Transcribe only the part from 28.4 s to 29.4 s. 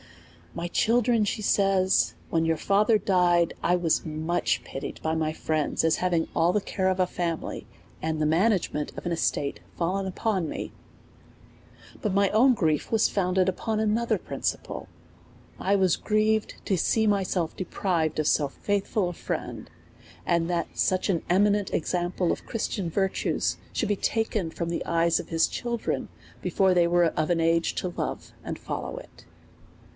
and follow it.